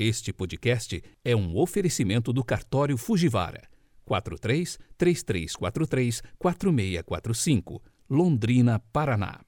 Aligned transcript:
Este 0.00 0.32
podcast 0.32 1.02
é 1.24 1.34
um 1.34 1.56
oferecimento 1.56 2.32
do 2.32 2.44
cartório 2.44 2.96
Fujivara. 2.96 3.62
43 4.04 4.78
3343 4.96 6.22
4645, 6.38 7.82
Londrina, 8.08 8.78
Paraná. 8.92 9.40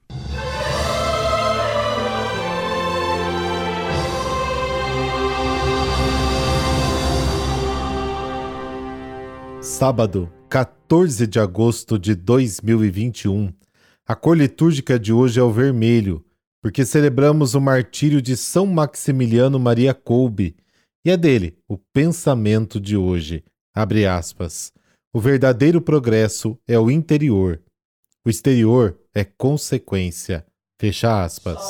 Sábado, 9.63 10.29
14 10.49 11.29
de 11.29 11.39
agosto 11.39 11.97
de 11.97 12.17
2021. 12.17 13.53
A 14.05 14.17
cor 14.17 14.37
litúrgica 14.37 14.99
de 14.99 15.13
hoje 15.13 15.39
é 15.39 15.43
o 15.45 15.53
vermelho, 15.53 16.25
porque 16.63 16.85
celebramos 16.85 17.55
o 17.55 17.61
martírio 17.61 18.21
de 18.21 18.37
São 18.37 18.67
Maximiliano 18.67 19.59
Maria 19.59 19.95
Kolbe, 19.95 20.57
e 21.05 21.11
é 21.11 21.17
dele 21.17 21.59
o 21.69 21.79
pensamento 21.79 22.79
de 22.79 22.97
hoje. 22.97 23.43
Abre 23.75 24.07
aspas. 24.07 24.73
O 25.13 25.21
verdadeiro 25.21 25.81
progresso 25.81 26.59
é 26.69 26.79
o 26.79 26.91
interior. 26.91 27.61
O 28.25 28.29
exterior 28.29 28.99
é 29.15 29.25
consequência. 29.25 30.45
Fecha 30.79 31.25
aspas. 31.25 31.61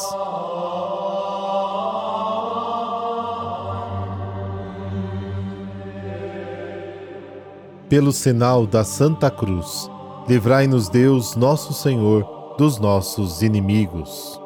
pelo 7.91 8.12
sinal 8.12 8.69
da 8.69 8.84
Santa 8.84 9.28
Cruz, 9.28 9.91
livrai-nos 10.28 10.88
Deus, 10.88 11.34
nosso 11.34 11.75
Senhor, 11.75 12.55
dos 12.56 12.78
nossos 12.78 13.42
inimigos. 13.42 14.41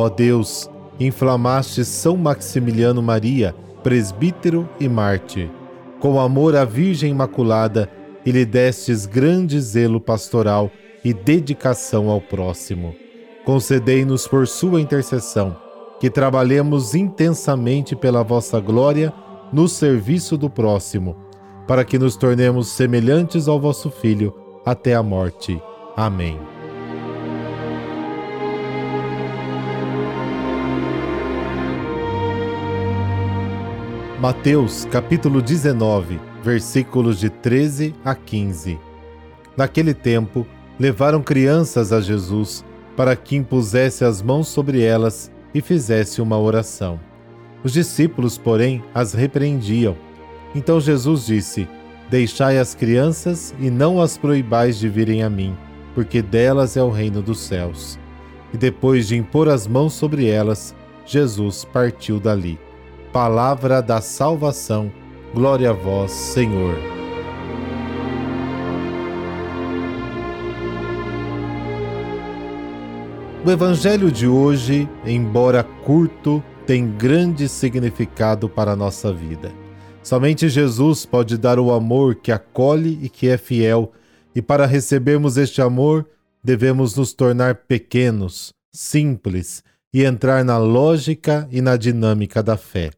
Ó 0.00 0.08
Deus, 0.08 0.66
inflamaste 0.98 1.84
São 1.84 2.16
Maximiliano 2.16 3.02
Maria, 3.02 3.54
presbítero 3.82 4.66
e 4.80 4.88
mártir, 4.88 5.50
com 6.00 6.18
amor 6.18 6.56
à 6.56 6.64
Virgem 6.64 7.10
Imaculada 7.10 7.86
e 8.24 8.32
lhe 8.32 8.46
destes 8.46 9.04
grande 9.04 9.60
zelo 9.60 10.00
pastoral 10.00 10.70
e 11.04 11.12
dedicação 11.12 12.08
ao 12.08 12.18
próximo. 12.18 12.94
Concedei-nos 13.44 14.26
por 14.26 14.48
sua 14.48 14.80
intercessão 14.80 15.54
que 16.00 16.08
trabalhemos 16.08 16.94
intensamente 16.94 17.94
pela 17.94 18.22
vossa 18.22 18.58
glória 18.58 19.12
no 19.52 19.68
serviço 19.68 20.34
do 20.38 20.48
próximo 20.48 21.14
para 21.68 21.84
que 21.84 21.98
nos 21.98 22.16
tornemos 22.16 22.68
semelhantes 22.68 23.48
ao 23.48 23.60
vosso 23.60 23.90
Filho 23.90 24.34
até 24.64 24.94
a 24.94 25.02
morte. 25.02 25.62
Amém. 25.94 26.40
Mateus 34.20 34.84
capítulo 34.90 35.40
19, 35.40 36.20
versículos 36.44 37.18
de 37.18 37.30
13 37.30 37.94
a 38.04 38.14
15. 38.14 38.78
Naquele 39.56 39.94
tempo, 39.94 40.46
levaram 40.78 41.22
crianças 41.22 41.90
a 41.90 42.02
Jesus 42.02 42.62
para 42.94 43.16
que 43.16 43.34
impusesse 43.34 44.04
as 44.04 44.20
mãos 44.20 44.48
sobre 44.48 44.82
elas 44.82 45.32
e 45.54 45.62
fizesse 45.62 46.20
uma 46.20 46.38
oração. 46.38 47.00
Os 47.64 47.72
discípulos, 47.72 48.36
porém, 48.36 48.84
as 48.94 49.14
repreendiam. 49.14 49.96
Então 50.54 50.78
Jesus 50.78 51.24
disse: 51.24 51.66
Deixai 52.10 52.58
as 52.58 52.74
crianças 52.74 53.54
e 53.58 53.70
não 53.70 54.02
as 54.02 54.18
proibais 54.18 54.78
de 54.78 54.86
virem 54.86 55.22
a 55.22 55.30
mim, 55.30 55.56
porque 55.94 56.20
delas 56.20 56.76
é 56.76 56.82
o 56.82 56.90
reino 56.90 57.22
dos 57.22 57.40
céus. 57.40 57.98
E 58.52 58.58
depois 58.58 59.08
de 59.08 59.16
impor 59.16 59.48
as 59.48 59.66
mãos 59.66 59.94
sobre 59.94 60.28
elas, 60.28 60.74
Jesus 61.06 61.64
partiu 61.64 62.20
dali. 62.20 62.60
Palavra 63.12 63.82
da 63.82 64.00
salvação. 64.00 64.92
Glória 65.34 65.70
a 65.70 65.72
vós, 65.72 66.12
Senhor. 66.12 66.76
O 73.44 73.50
evangelho 73.50 74.12
de 74.12 74.28
hoje, 74.28 74.88
embora 75.04 75.64
curto, 75.64 76.40
tem 76.64 76.88
grande 76.88 77.48
significado 77.48 78.48
para 78.48 78.72
a 78.72 78.76
nossa 78.76 79.12
vida. 79.12 79.50
Somente 80.04 80.48
Jesus 80.48 81.04
pode 81.04 81.36
dar 81.36 81.58
o 81.58 81.72
amor 81.72 82.14
que 82.14 82.30
acolhe 82.30 83.00
e 83.02 83.08
que 83.08 83.28
é 83.28 83.36
fiel, 83.36 83.90
e 84.36 84.40
para 84.40 84.66
recebermos 84.66 85.36
este 85.36 85.60
amor, 85.60 86.06
devemos 86.44 86.94
nos 86.94 87.12
tornar 87.12 87.56
pequenos, 87.56 88.54
simples 88.72 89.64
e 89.92 90.04
entrar 90.04 90.44
na 90.44 90.58
lógica 90.58 91.48
e 91.50 91.60
na 91.60 91.76
dinâmica 91.76 92.40
da 92.40 92.56
fé. 92.56 92.92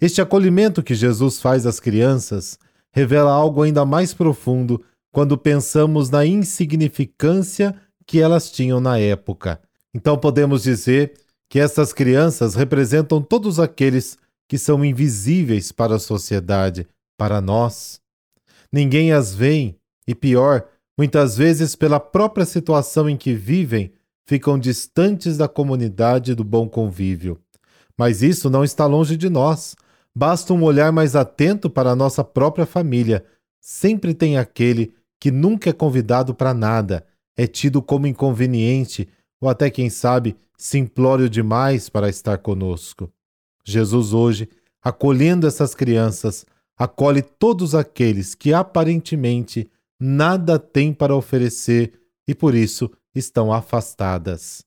Este 0.00 0.20
acolhimento 0.20 0.82
que 0.82 0.94
Jesus 0.94 1.40
faz 1.40 1.66
às 1.66 1.80
crianças 1.80 2.58
revela 2.92 3.30
algo 3.30 3.62
ainda 3.62 3.84
mais 3.84 4.12
profundo 4.12 4.82
quando 5.10 5.38
pensamos 5.38 6.10
na 6.10 6.26
insignificância 6.26 7.74
que 8.06 8.20
elas 8.20 8.50
tinham 8.50 8.80
na 8.80 8.98
época. 8.98 9.60
Então 9.94 10.18
podemos 10.18 10.62
dizer 10.62 11.14
que 11.48 11.58
essas 11.58 11.92
crianças 11.92 12.54
representam 12.54 13.22
todos 13.22 13.58
aqueles 13.58 14.18
que 14.48 14.58
são 14.58 14.84
invisíveis 14.84 15.72
para 15.72 15.96
a 15.96 15.98
sociedade, 15.98 16.86
para 17.16 17.40
nós. 17.40 18.00
Ninguém 18.72 19.12
as 19.12 19.34
vê 19.34 19.74
e, 20.06 20.14
pior, 20.14 20.66
muitas 20.98 21.36
vezes, 21.36 21.74
pela 21.74 21.98
própria 21.98 22.44
situação 22.44 23.08
em 23.08 23.16
que 23.16 23.32
vivem, 23.32 23.92
ficam 24.26 24.58
distantes 24.58 25.36
da 25.36 25.48
comunidade 25.48 26.34
do 26.34 26.44
bom 26.44 26.68
convívio. 26.68 27.40
Mas 27.96 28.22
isso 28.22 28.50
não 28.50 28.62
está 28.62 28.86
longe 28.86 29.16
de 29.16 29.30
nós. 29.30 29.74
Basta 30.18 30.54
um 30.54 30.62
olhar 30.62 30.90
mais 30.90 31.14
atento 31.14 31.68
para 31.68 31.90
a 31.90 31.94
nossa 31.94 32.24
própria 32.24 32.64
família. 32.64 33.22
Sempre 33.60 34.14
tem 34.14 34.38
aquele 34.38 34.94
que 35.20 35.30
nunca 35.30 35.68
é 35.68 35.72
convidado 35.74 36.34
para 36.34 36.54
nada, 36.54 37.06
é 37.36 37.46
tido 37.46 37.82
como 37.82 38.06
inconveniente 38.06 39.06
ou 39.38 39.46
até, 39.46 39.68
quem 39.68 39.90
sabe, 39.90 40.34
simplório 40.56 41.28
demais 41.28 41.90
para 41.90 42.08
estar 42.08 42.38
conosco. 42.38 43.12
Jesus 43.62 44.14
hoje, 44.14 44.48
acolhendo 44.82 45.46
essas 45.46 45.74
crianças, 45.74 46.46
acolhe 46.78 47.20
todos 47.20 47.74
aqueles 47.74 48.34
que 48.34 48.54
aparentemente 48.54 49.70
nada 50.00 50.58
têm 50.58 50.94
para 50.94 51.14
oferecer 51.14 51.92
e 52.26 52.34
por 52.34 52.54
isso 52.54 52.90
estão 53.14 53.52
afastadas. 53.52 54.64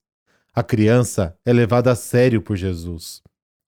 A 0.54 0.62
criança 0.62 1.36
é 1.44 1.52
levada 1.52 1.90
a 1.90 1.96
sério 1.96 2.40
por 2.40 2.56
Jesus. 2.56 3.20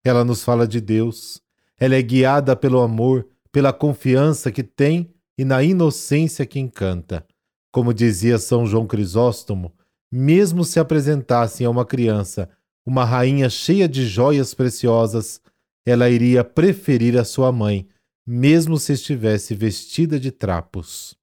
Ela 0.05 0.25
nos 0.25 0.45
fala 0.45 0.65
de 0.65 0.81
Deus. 0.81 1.43
Ela 1.79 1.97
é 1.97 2.03
guiada 2.03 2.55
pelo 2.55 2.81
amor, 2.81 3.27
pela 3.51 3.73
confiança 3.73 4.51
que 4.51 4.63
tem 4.63 5.13
e 5.39 5.45
na 5.45 5.63
inocência 5.63 6.47
que 6.47 6.59
encanta. 6.59 7.27
Como 7.73 7.95
dizia 7.95 8.39
São 8.39 8.67
João 8.67 8.87
Crisóstomo, 8.87 9.73
mesmo 10.11 10.65
se 10.65 10.79
apresentassem 10.79 11.67
a 11.67 11.71
uma 11.71 11.85
criança 11.85 12.49
uma 12.85 13.05
rainha 13.05 13.49
cheia 13.49 13.89
de 13.89 14.07
joias 14.07 14.55
preciosas, 14.55 15.41
ela 15.87 16.11
iria 16.11 16.45
preferir 16.45 17.17
a 17.17 17.25
sua 17.25 17.53
mãe, 17.53 17.89
mesmo 18.27 18.79
se 18.79 18.93
estivesse 18.93 19.55
vestida 19.55 20.19
de 20.19 20.31
trapos. 20.31 21.17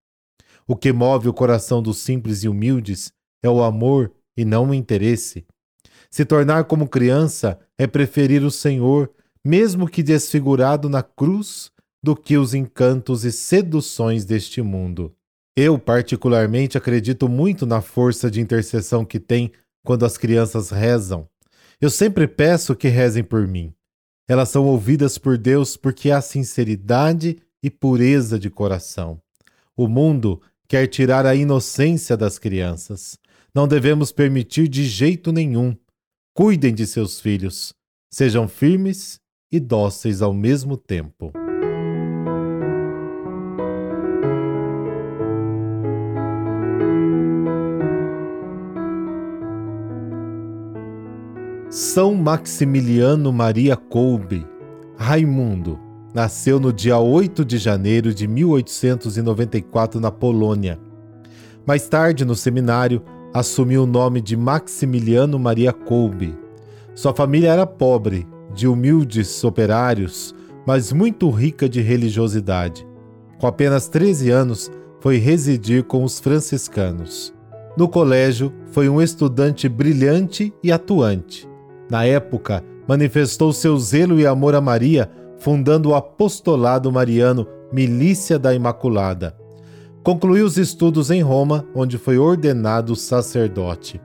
O 0.68 0.76
que 0.76 0.92
move 0.92 1.28
o 1.28 1.34
coração 1.34 1.82
dos 1.82 1.98
simples 1.98 2.44
e 2.44 2.50
humildes 2.50 3.12
é 3.44 3.50
o 3.50 3.64
amor 3.64 4.12
e 4.38 4.46
não 4.46 4.70
o 4.70 4.74
interesse. 4.74 5.46
Se 6.10 6.26
tornar 6.26 6.66
como 6.66 6.88
criança 6.88 7.60
é 7.78 7.86
preferir 7.86 8.44
o 8.44 8.52
Senhor, 8.52 9.12
mesmo 9.46 9.88
que 9.88 10.04
desfigurado 10.04 10.90
na 10.90 11.02
cruz, 11.02 11.72
do 12.02 12.16
que 12.16 12.38
os 12.38 12.54
encantos 12.54 13.26
e 13.26 13.32
seduções 13.32 14.26
deste 14.26 14.62
mundo. 14.62 15.14
Eu, 15.56 15.78
particularmente, 15.78 16.78
acredito 16.78 17.28
muito 17.28 17.66
na 17.66 17.82
força 17.82 18.32
de 18.32 18.40
intercessão 18.40 19.04
que 19.04 19.20
tem 19.20 19.52
quando 19.84 20.06
as 20.06 20.18
crianças 20.18 20.70
rezam. 20.70 21.28
Eu 21.82 21.90
sempre 21.90 22.28
peço 22.28 22.76
que 22.76 22.88
rezem 22.88 23.24
por 23.24 23.48
mim. 23.48 23.74
Elas 24.28 24.50
são 24.50 24.66
ouvidas 24.66 25.18
por 25.18 25.38
Deus 25.38 25.76
porque 25.76 26.12
há 26.12 26.22
sinceridade 26.22 27.38
e 27.62 27.70
pureza 27.70 28.40
de 28.40 28.50
coração. 28.50 29.22
O 29.76 29.88
mundo 29.88 30.42
quer 30.68 30.88
tirar 30.88 31.26
a 31.26 31.36
inocência 31.36 32.16
das 32.16 32.38
crianças. 32.38 33.18
Não 33.54 33.68
devemos 33.68 34.12
permitir 34.12 34.68
de 34.68 34.86
jeito 34.86 35.32
nenhum. 35.32 35.76
Cuidem 36.34 36.74
de 36.74 36.86
seus 36.86 37.20
filhos. 37.20 37.74
Sejam 38.12 38.48
firmes 38.48 39.20
e 39.52 39.60
dóceis 39.60 40.22
ao 40.22 40.34
mesmo 40.34 40.78
tempo. 40.78 41.32
São 51.70 52.16
Maximiliano 52.16 53.32
Maria 53.32 53.76
Kolbe, 53.76 54.46
Raimundo, 54.98 55.80
nasceu 56.14 56.60
no 56.60 56.74
dia 56.74 56.98
8 56.98 57.46
de 57.46 57.58
janeiro 57.58 58.14
de 58.14 58.28
1894 58.28 60.00
na 60.00 60.12
Polônia. 60.12 60.80
Mais 61.66 61.88
tarde, 61.88 62.26
no 62.26 62.36
seminário, 62.36 63.04
assumiu 63.32 63.84
o 63.84 63.88
nome 63.88 64.20
de 64.20 64.36
Maximiliano 64.36 65.38
Maria 65.38 65.72
Kolbe. 65.72 66.36
Sua 66.96 67.14
família 67.14 67.52
era 67.52 67.68
pobre, 67.68 68.28
de 68.54 68.68
humildes 68.68 69.44
operários, 69.44 70.36
mas 70.66 70.92
muito 70.92 71.30
rica 71.30 71.68
de 71.68 71.82
religiosidade. 71.82 72.88
Com 73.40 73.48
apenas 73.48 73.88
13 73.88 74.30
anos, 74.30 74.72
foi 75.00 75.18
residir 75.18 75.84
com 75.84 76.04
os 76.04 76.20
franciscanos. 76.20 77.34
No 77.78 77.88
colégio, 77.88 78.54
foi 78.72 78.90
um 78.90 79.02
estudante 79.02 79.70
brilhante 79.70 80.54
e 80.64 80.72
atuante. 80.72 81.48
Na 81.90 82.06
época, 82.06 82.64
manifestou 82.88 83.54
seu 83.54 83.78
zelo 83.80 84.20
e 84.20 84.28
amor 84.28 84.56
a 84.56 84.62
Maria, 84.62 85.10
fundando 85.38 85.90
o 85.90 85.96
apostolado 85.96 86.92
mariano 86.92 87.48
Milícia 87.72 88.38
da 88.38 88.54
Imaculada. 88.54 89.36
Concluiu 90.04 90.46
os 90.46 90.58
estudos 90.58 91.12
em 91.12 91.22
Roma, 91.22 91.66
onde 91.74 91.98
foi 91.98 92.18
ordenado 92.18 92.96
sacerdote. 92.96 94.02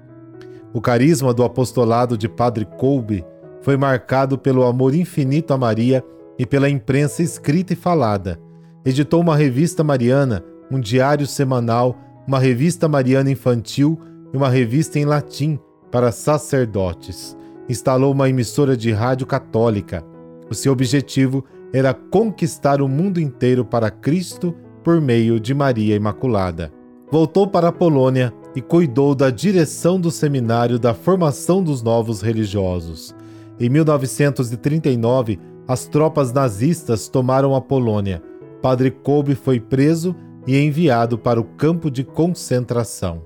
O 0.73 0.81
carisma 0.81 1.33
do 1.33 1.43
apostolado 1.45 2.17
de 2.19 2.29
Padre 2.29 2.65
Kolbe 2.65 3.25
foi 3.65 3.79
marcado 3.79 4.37
pelo 4.37 4.63
amor 4.65 4.95
infinito 4.95 5.55
a 5.55 5.57
Maria 5.57 6.05
e 6.39 6.45
pela 6.45 6.69
imprensa 6.69 7.23
escrita 7.23 7.73
e 7.73 7.77
falada. 7.77 8.39
Editou 8.85 9.23
uma 9.23 9.35
revista 9.35 9.83
mariana, 9.83 10.45
um 10.71 10.79
diário 10.79 11.27
semanal, 11.27 11.97
uma 12.29 12.39
revista 12.39 12.87
mariana 12.87 13.31
infantil 13.31 13.99
e 14.35 14.37
uma 14.37 14.51
revista 14.51 14.99
em 14.99 15.07
latim 15.07 15.59
para 15.91 16.13
sacerdotes. 16.13 17.35
Instalou 17.67 18.13
uma 18.13 18.29
emissora 18.29 18.77
de 18.77 18.93
rádio 18.93 19.27
católica. 19.27 20.05
O 20.51 20.55
seu 20.55 20.71
objetivo 20.71 21.43
era 21.73 21.95
conquistar 21.95 22.83
o 22.83 22.89
mundo 22.89 23.19
inteiro 23.19 23.65
para 23.65 23.91
Cristo 23.91 24.55
por 24.83 25.01
meio 25.01 25.41
de 25.41 25.55
Maria 25.55 25.97
Imaculada. 25.97 26.71
Voltou 27.11 27.47
para 27.47 27.69
a 27.69 27.73
Polônia 27.73 28.31
e 28.55 28.61
cuidou 28.61 29.15
da 29.15 29.31
direção 29.31 29.99
do 29.99 30.11
seminário 30.11 30.79
da 30.79 30.93
formação 30.93 31.63
dos 31.63 31.83
novos 31.83 32.21
religiosos. 32.21 33.15
Em 33.59 33.69
1939, 33.69 35.39
as 35.67 35.87
tropas 35.87 36.33
nazistas 36.33 37.09
tomaram 37.09 37.55
a 37.55 37.61
Polônia. 37.61 38.23
Padre 38.61 38.91
Kolbe 38.91 39.35
foi 39.35 39.61
preso 39.61 40.15
e 40.47 40.59
enviado 40.59 41.17
para 41.17 41.41
o 41.41 41.45
campo 41.45 41.91
de 41.91 42.05
concentração. 42.05 43.23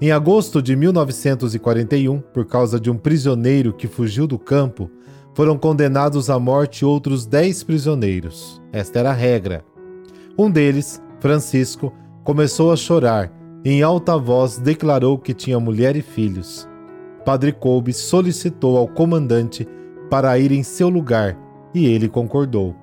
Em 0.00 0.10
agosto 0.10 0.60
de 0.60 0.74
1941, 0.74 2.20
por 2.20 2.44
causa 2.44 2.80
de 2.80 2.90
um 2.90 2.96
prisioneiro 2.96 3.72
que 3.72 3.86
fugiu 3.86 4.26
do 4.26 4.38
campo, 4.38 4.90
foram 5.34 5.56
condenados 5.56 6.28
à 6.28 6.38
morte 6.38 6.84
outros 6.84 7.24
dez 7.24 7.62
prisioneiros. 7.62 8.60
Esta 8.72 8.98
era 8.98 9.10
a 9.10 9.14
regra. 9.14 9.64
Um 10.36 10.50
deles, 10.50 11.00
Francisco, 11.20 11.92
começou 12.24 12.72
a 12.72 12.76
chorar 12.76 13.32
e 13.64 13.70
em 13.70 13.82
alta 13.82 14.18
voz 14.18 14.58
declarou 14.58 15.16
que 15.16 15.32
tinha 15.32 15.60
mulher 15.60 15.94
e 15.94 16.02
filhos. 16.02 16.68
Padre 17.24 17.52
Kolbe 17.52 17.92
solicitou 17.92 18.76
ao 18.76 18.88
comandante 18.88 19.66
para 20.10 20.38
ir 20.38 20.52
em 20.52 20.62
seu 20.62 20.88
lugar 20.88 21.38
e 21.74 21.86
ele 21.86 22.08
concordou. 22.08 22.74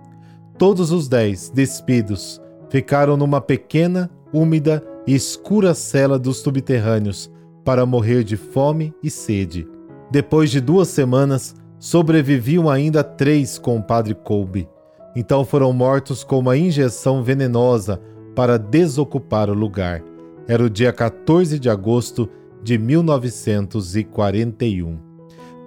Todos 0.58 0.92
os 0.92 1.08
dez, 1.08 1.50
despidos, 1.50 2.42
ficaram 2.70 3.16
numa 3.16 3.40
pequena, 3.40 4.10
úmida 4.34 4.84
e 5.06 5.16
escura 5.16 5.74
cela 5.74 6.20
dos 6.20 6.38
subterrâneos 6.38 7.32
para 7.64 7.86
morrer 7.86 8.24
de 8.24 8.36
fome 8.36 8.94
e 9.04 9.10
sede. 9.10 9.68
Depois 10.12 10.50
de 10.50 10.60
duas 10.60 10.88
semanas, 10.88 11.56
sobreviviam 11.78 12.70
ainda 12.70 13.04
três 13.04 13.58
com 13.58 13.78
o 13.78 13.84
padre 13.84 14.14
Kolbe. 14.16 14.68
Então 15.16 15.46
foram 15.46 15.72
mortos 15.72 16.24
com 16.24 16.40
uma 16.40 16.58
injeção 16.58 17.24
venenosa 17.24 18.02
para 18.36 18.58
desocupar 18.58 19.50
o 19.50 19.54
lugar. 19.54 20.04
Era 20.48 20.64
o 20.64 20.70
dia 20.70 20.92
14 20.92 21.60
de 21.60 21.70
agosto 21.70 22.30
de 22.64 22.78
1941. 22.78 25.00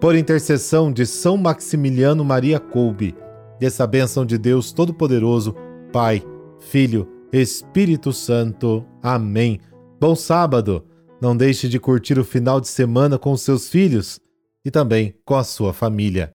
Por 0.01 0.17
intercessão 0.17 0.93
de 0.93 1.07
São 1.07 1.37
Maximiliano 1.37 2.25
Maria 2.25 2.59
Kolbe, 2.59 3.15
dessa 3.61 3.87
bênção 3.87 4.27
de 4.27 4.37
Deus 4.37 4.73
Todo-Poderoso, 4.73 5.55
Pai, 5.93 6.23
Filho, 6.59 7.09
Espírito 7.33 8.13
Santo. 8.13 8.85
Amém. 9.03 9.61
Bom 10.01 10.15
sábado! 10.15 10.85
Não 11.21 11.37
deixe 11.37 11.69
de 11.69 11.79
curtir 11.79 12.19
o 12.19 12.25
final 12.25 12.61
de 12.61 12.67
semana 12.67 13.17
com 13.17 13.37
seus 13.37 13.69
filhos 13.69 14.19
e 14.65 14.71
também 14.71 15.15
com 15.25 15.37
a 15.37 15.45
sua 15.45 15.73
família. 15.73 16.33